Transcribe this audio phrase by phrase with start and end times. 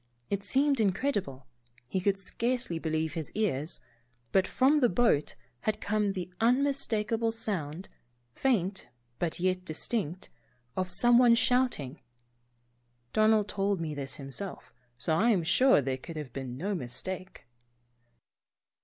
[0.31, 1.45] It seemed incredible—
[1.93, 3.79] he could scarcely believe his ears,
[4.31, 7.87] but from that boat had come the unmistakable sound,
[8.33, 10.31] faint but yet distinct,
[10.75, 12.01] of someone shouting.
[13.13, 16.73] (Don ald told me this himself, so I am sure there could have been no
[16.73, 17.45] mistake.)